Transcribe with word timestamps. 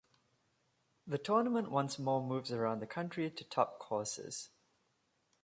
The 1.05 1.19
tournament 1.19 1.69
once 1.69 1.99
more 1.99 2.23
moves 2.23 2.51
around 2.51 2.79
the 2.79 2.87
country 2.87 3.29
to 3.29 3.43
top 3.43 3.77
courses. 3.77 4.49